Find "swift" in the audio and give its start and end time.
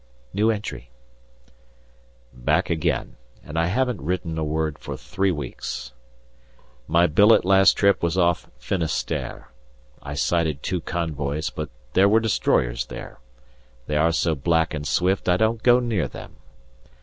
14.87-15.29